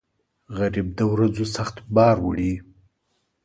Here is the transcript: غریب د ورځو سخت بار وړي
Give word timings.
غریب 0.57 0.87
د 0.97 0.99
ورځو 1.13 1.43
سخت 1.55 1.75
بار 1.95 2.17
وړي 2.25 2.53